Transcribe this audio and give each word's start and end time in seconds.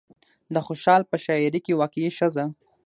د 0.53 0.55
خوشال 0.65 1.01
په 1.11 1.15
شاعرۍ 1.23 1.59
کې 1.65 1.77
واقعي 1.81 2.09
ښځه 2.17 2.45